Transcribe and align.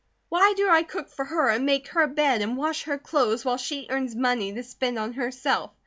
Why 0.29 0.55
do 0.57 0.67
I 0.67 0.81
cook 0.81 1.09
for 1.09 1.25
her, 1.25 1.49
and 1.49 1.63
make 1.63 1.89
her 1.89 2.07
bed, 2.07 2.41
and 2.41 2.57
wash 2.57 2.85
her 2.85 2.97
clothes, 2.97 3.45
while 3.45 3.57
she 3.57 3.85
earns 3.91 4.15
money 4.15 4.51
to 4.51 4.63
spend 4.63 4.97
on 4.97 5.13
herself? 5.13 5.69